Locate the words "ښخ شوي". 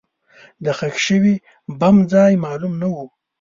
0.77-1.35